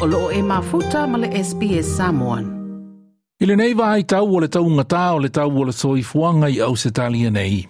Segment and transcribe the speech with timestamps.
[0.00, 2.44] o loo e mafuta ma le SPS Samoan.
[3.40, 6.02] I le nei vai tau o le tau ngata o le tau o le soi
[6.02, 7.68] fuanga i au se talia nei.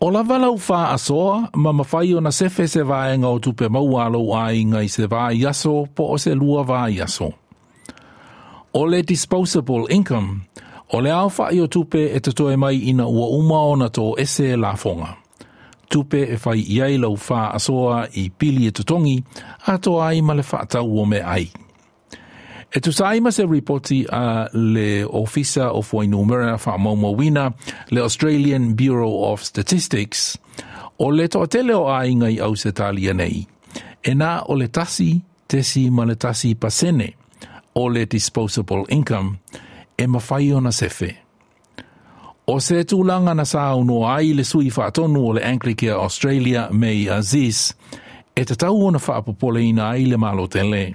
[0.00, 4.36] O la valau wha asoa, ma mawhai o na sefe se vaenga o tupe maualo
[4.36, 7.32] a inga i se vai aso po o se lua vai aso.
[8.72, 10.44] O le disposable income,
[10.92, 14.14] o le au i o tupe e tatoe mai ina ua uma o na to
[14.18, 15.27] ese la fonga.
[15.88, 19.16] Tupe e whai iai lau wha asoa i pili e tutongi,
[19.66, 21.48] a to ai ma le wha o me ai.
[22.68, 27.54] E tu saima se ripoti a le ofisa o foi numera fa momo wina
[27.90, 30.36] le Australian Bureau of Statistics
[30.98, 33.46] o le to tele o ainga i au se talia nei.
[34.04, 37.14] E na o le tasi tesi ma le tasi pasene
[37.74, 39.38] o le disposable income
[39.96, 41.27] e mawhai ona sefe.
[42.48, 43.44] O se tūlanga na
[44.08, 44.70] ai le sui
[45.20, 46.68] o le Anglicare Australia
[47.12, 47.74] Aziz
[48.34, 50.94] e te tau o na whaapopole ina ai le malo tele.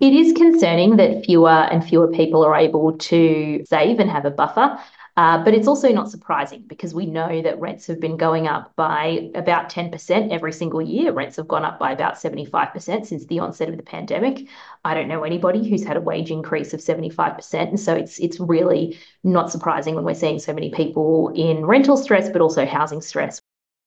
[0.00, 4.30] It is concerning that fewer and fewer people are able to save and have a
[4.30, 4.78] buffer.
[5.16, 8.74] Uh, but it's also not surprising because we know that rents have been going up
[8.74, 11.12] by about 10% every single year.
[11.12, 14.48] Rents have gone up by about 75% since the onset of the pandemic.
[14.84, 17.68] I don't know anybody who's had a wage increase of 75%.
[17.68, 21.96] And so it's it's really not surprising when we're seeing so many people in rental
[21.96, 23.40] stress, but also housing stress.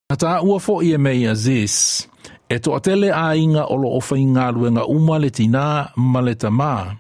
[0.10, 0.40] Ata
[2.50, 6.96] e atele a inga o ofa inga luenga uma le tina ma le tamā,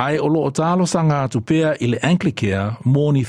[0.00, 1.28] ai o lo o talo sanga
[1.80, 3.22] i le Anglicare mōni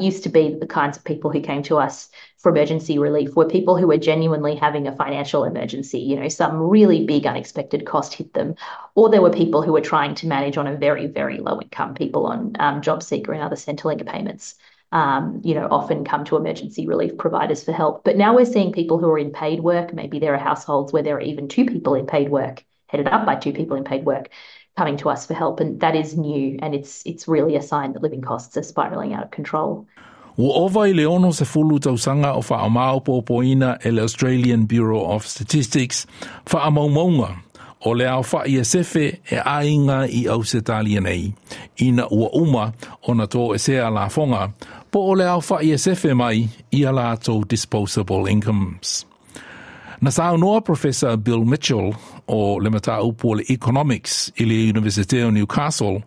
[0.00, 3.46] used to be the kinds of people who came to us for emergency relief were
[3.46, 6.00] people who were genuinely having a financial emergency.
[6.00, 8.54] You know, some really big unexpected cost hit them,
[8.94, 11.94] or there were people who were trying to manage on a very, very low income,
[11.94, 14.54] people on um, job seeker and other Centrelink payments
[14.92, 18.04] um, you know, often come to emergency relief providers for help.
[18.04, 19.92] But now we're seeing people who are in paid work.
[19.92, 23.26] Maybe there are households where there are even two people in paid work, headed up
[23.26, 24.30] by two people in paid work,
[24.76, 25.60] coming to us for help.
[25.60, 26.58] And that is new.
[26.62, 29.86] And it's it's really a sign that living costs are spiraling out of control.
[30.36, 35.26] Ua ova i le ono tausanga o wha amao po poina e Australian Bureau of
[35.26, 36.06] Statistics
[36.52, 37.36] wha amaumaunga
[37.84, 40.60] o le au wha i sefe e ainga i au se
[41.00, 41.32] nei.
[41.80, 42.72] Ina ua uma
[43.06, 44.52] o na tō e sea la fonga
[44.90, 49.06] po o le au whai e sefe mai i a lātou disposable incomes.
[50.04, 51.94] Na sao noa Professor Bill Mitchell
[52.26, 56.02] o le mata le economics i le University of Newcastle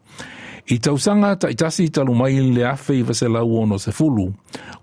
[0.68, 4.32] i tausanga ta itasi talu mai le afe i vase lau ono se fulu,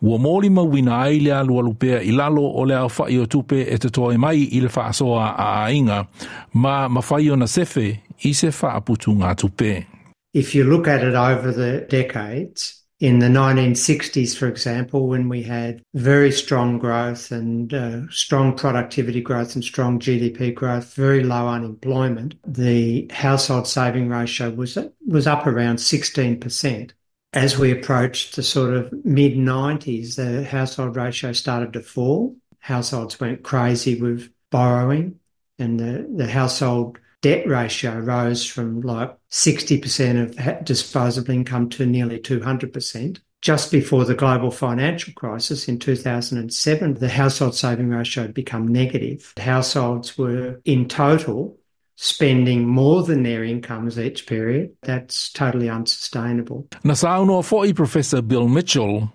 [0.03, 3.63] ua mōli mawina ai le alu alupea i lalo o le au whai o tupe
[3.63, 6.07] e te toe mai i le whaasoa a ainga,
[6.55, 9.87] ma mawhai o na sefe i se whaaputu ngā tupe.
[10.33, 15.43] If you look at it over the decades, in the 1960s, for example, when we
[15.43, 21.47] had very strong growth and uh, strong productivity growth and strong GDP growth, very low
[21.47, 26.93] unemployment, the household saving ratio was was up around 16%.
[27.35, 32.35] As we approached the sort of mid 90s, the household ratio started to fall.
[32.59, 35.21] Households went crazy with borrowing,
[35.59, 42.19] and the, the household debt ratio rose from like 60% of disposable income to nearly
[42.19, 43.19] 200%.
[43.41, 49.33] Just before the global financial crisis in 2007, the household saving ratio had become negative.
[49.39, 51.57] Households were in total
[51.97, 54.77] spending more than their incomes each period.
[54.83, 56.67] That's totally unsustainable.
[56.85, 59.09] Na sauno foi Professor Bill Mitchell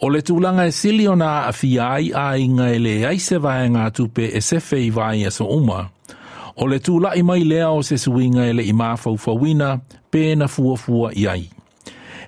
[0.00, 3.90] O le tūlanga e sili o nā a fiai a inga e le aise vaenga
[3.92, 5.90] tupe e e so uma.
[6.60, 9.78] O le tūla i mai lea o se suinga e le i māwhau whawina,
[10.12, 11.46] pēna fua fua i ai.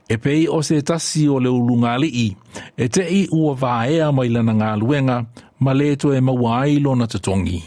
[0.08, 2.28] E pei o se tasi o le ulunga li i,
[2.76, 5.18] e te i ua vāea mai lana ngā luenga,
[5.60, 7.60] ma le to e maua ai lona tatongi.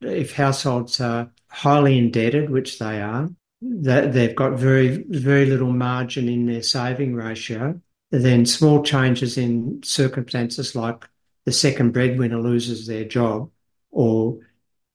[0.00, 3.28] If households are highly indebted, which they are,
[3.60, 7.80] that they've got very, very little margin in their saving ratio,
[8.12, 11.08] then small changes in circumstances like
[11.46, 13.50] the second breadwinner loses their job
[13.90, 14.38] or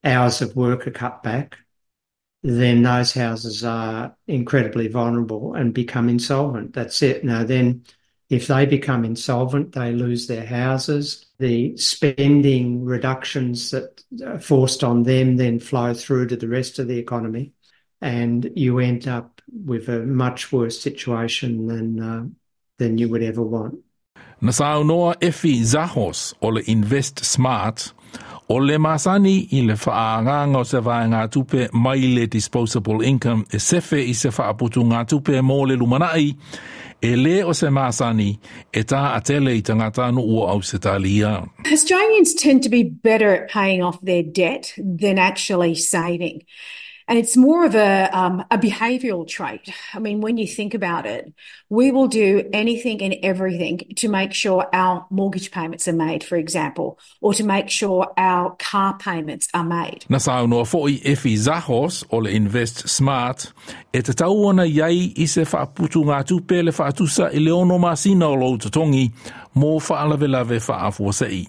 [0.03, 1.57] hours of work are cut back,
[2.43, 6.73] then those houses are incredibly vulnerable and become insolvent.
[6.73, 7.23] That's it.
[7.23, 7.83] Now, then,
[8.29, 11.25] if they become insolvent, they lose their houses.
[11.37, 16.87] The spending reductions that are forced on them then flow through to the rest of
[16.87, 17.51] the economy,
[17.99, 22.25] and you end up with a much worse situation than uh,
[22.77, 23.79] than you would ever want.
[24.39, 27.93] Na saunoa Effie Zahos o Invest Smart
[28.51, 34.01] O le masani i le o se ngā tupe mai le disposable income e sefe
[34.03, 36.35] i se whaaputu ngā tupe mō le lumanai,
[37.01, 38.37] e le o se masani
[38.73, 41.47] e tā atele i tangata no ua au se talia.
[41.71, 46.43] Australians tend to be better at paying off their debt than actually saving.
[47.07, 49.73] And it's more of a, um, a behavioral trait.
[49.93, 51.33] I mean, when you think about it,
[51.69, 56.35] we will do anything and everything to make sure our mortgage payments are made, for
[56.35, 60.05] example, or to make sure our car payments are made.
[60.09, 63.51] Na sa no fo i Effie Zahos o le Invest Smart
[63.93, 67.79] e te tau ona iai i se whaaputu ngā tupe le whaatusa i le ono
[67.79, 69.09] masina o lo tongi
[69.55, 71.47] mō whaalawe lawe whaafua sei.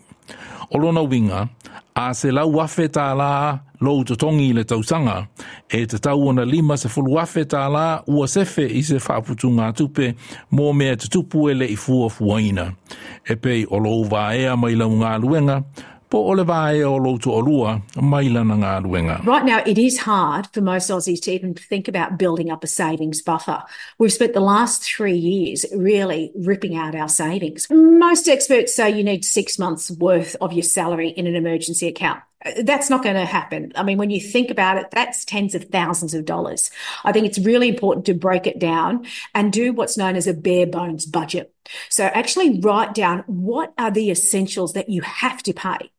[0.71, 1.49] O lona winga,
[1.95, 5.27] a se lau afe tā la lou to tongi le tausanga,
[5.69, 9.51] e te tau ona lima se fulu afe tā la ua sefe i se whaaputu
[9.53, 10.13] ngā tupe
[10.55, 12.71] mō mea te tupu e le i fua fuaina.
[13.29, 15.63] E pei o lou vā ea mai lau ngā luenga,
[16.13, 16.45] Right
[19.47, 23.23] now, it is hard for most Aussies to even think about building up a savings
[23.23, 23.63] buffer.
[23.99, 27.67] We've spent the last three years really ripping out our savings.
[27.71, 32.21] Most experts say you need six months worth of your salary in an emergency account.
[32.63, 33.73] That's not going to happen.
[33.77, 36.71] I mean, when you think about it, that's tens of thousands of dollars.
[37.05, 40.35] I think it's really important to break it down and do what's known as a
[40.35, 41.55] bare bones budget.
[41.89, 45.91] So actually write down what are the essentials that you have to pay.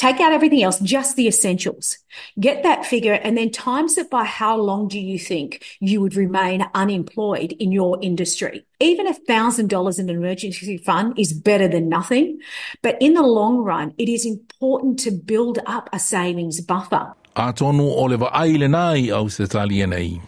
[0.00, 1.98] Take out everything else, just the essentials.
[2.40, 6.16] Get that figure and then times it by how long do you think you would
[6.16, 8.64] remain unemployed in your industry.
[8.80, 12.40] Even a thousand dollars in an emergency fund is better than nothing.
[12.80, 17.12] But in the long run, it is important to build up a savings buffer.
[17.36, 20.18] A tonu o le waaile nai au se talia nei.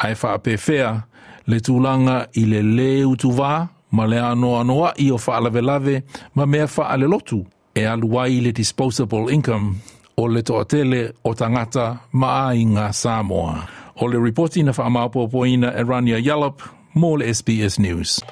[0.00, 1.02] Ai whaapewhea
[1.46, 6.02] le tūlanga i le le ma le anoa anoa i o whaalawelawe
[6.34, 7.46] ma mea whaale lotu.
[7.74, 9.74] E aluai le disposable income
[10.16, 13.66] o le toatele o tangata maa i Samoa.
[13.96, 16.62] O le reporti na whaamapopoina e Rania Yallop,
[16.96, 18.22] mō le SBS News.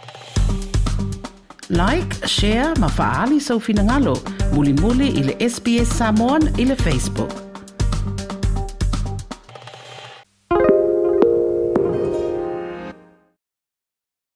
[1.69, 4.21] Like, share, ma faali sau finangalo,
[4.55, 7.42] muli muli i le SBS Samoan i le Facebook.